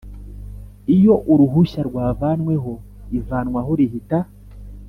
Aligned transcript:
Iyo 0.95 1.13
uruhushya 1.31 1.81
rwavanweho 1.89 2.73
ivanwaho 3.19 3.71
rihita 3.79 4.19